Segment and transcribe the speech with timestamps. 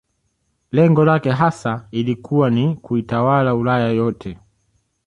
[0.71, 4.37] Lengo lake hasa ilikuwa ni kuitawala Ulaya yote